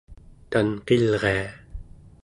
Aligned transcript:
tanqilria 0.51 1.45